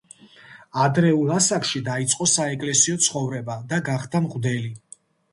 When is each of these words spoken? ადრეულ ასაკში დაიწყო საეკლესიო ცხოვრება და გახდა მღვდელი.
ადრეულ 0.83 1.27
ასაკში 1.33 1.81
დაიწყო 1.89 2.27
საეკლესიო 2.31 2.95
ცხოვრება 3.09 3.57
და 3.75 3.79
გახდა 3.91 4.23
მღვდელი. 4.25 4.73